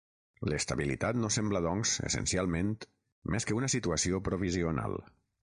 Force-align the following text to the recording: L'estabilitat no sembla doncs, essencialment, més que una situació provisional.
L'estabilitat 0.51 1.19
no 1.23 1.29
sembla 1.35 1.61
doncs, 1.65 1.91
essencialment, 2.07 2.73
més 3.37 3.47
que 3.51 3.59
una 3.61 3.71
situació 3.75 4.25
provisional. 4.31 4.99